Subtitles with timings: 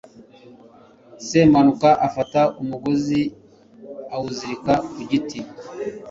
[1.27, 3.21] semuhanuka afata umugozi,
[4.15, 5.39] awuzirika ku giti